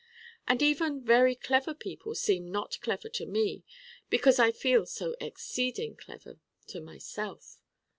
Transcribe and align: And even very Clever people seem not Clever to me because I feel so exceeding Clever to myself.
And 0.47 0.63
even 0.63 1.05
very 1.05 1.35
Clever 1.35 1.75
people 1.75 2.15
seem 2.15 2.49
not 2.51 2.81
Clever 2.81 3.07
to 3.09 3.27
me 3.27 3.61
because 4.09 4.39
I 4.39 4.51
feel 4.51 4.87
so 4.87 5.15
exceeding 5.21 5.95
Clever 5.95 6.39
to 6.69 6.81
myself. 6.81 7.57